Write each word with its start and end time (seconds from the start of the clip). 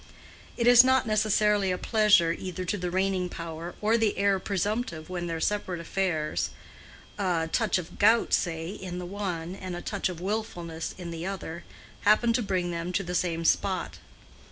It 0.57 0.65
is 0.65 0.83
not 0.83 1.05
necessarily 1.05 1.69
a 1.71 1.77
pleasure 1.77 2.31
either 2.31 2.65
to 2.65 2.75
the 2.75 2.89
reigning 2.89 3.29
power 3.29 3.75
or 3.81 3.99
the 3.99 4.17
heir 4.17 4.39
presumptive 4.39 5.11
when 5.11 5.27
their 5.27 5.39
separate 5.39 5.79
affairs—a 5.79 7.49
touch 7.51 7.77
of 7.77 7.99
gout, 7.99 8.33
say, 8.33 8.69
in 8.71 8.97
the 8.97 9.05
one, 9.05 9.53
and 9.55 9.75
a 9.75 9.81
touch 9.83 10.09
of 10.09 10.19
willfulness 10.19 10.95
in 10.97 11.11
the 11.11 11.27
other—happen 11.27 12.33
to 12.33 12.41
bring 12.41 12.71
them 12.71 12.91
to 12.93 13.03
the 13.03 13.13
same 13.13 13.45
spot. 13.45 13.99